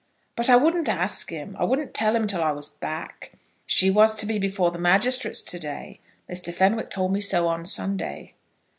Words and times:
"But 0.35 0.49
I 0.49 0.55
wouldn't 0.55 0.89
ask 0.89 1.29
him. 1.29 1.55
I 1.59 1.63
wouldn't 1.63 1.93
tell 1.93 2.15
him 2.15 2.25
till 2.25 2.41
I 2.41 2.49
was 2.53 2.67
back. 2.67 3.33
She 3.67 3.91
was 3.91 4.15
to 4.15 4.25
be 4.25 4.39
before 4.39 4.71
the 4.71 4.79
magistrates 4.79 5.43
to 5.43 5.59
day. 5.59 5.99
Mr. 6.27 6.51
Fenwick 6.51 6.89
told 6.89 7.13
me 7.13 7.21
so 7.21 7.47
on 7.47 7.65
Sunday." 7.65 8.33